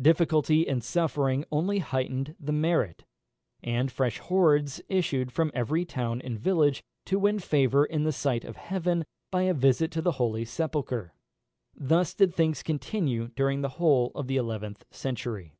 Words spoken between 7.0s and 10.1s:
to win favour in the sight of heaven by a visit to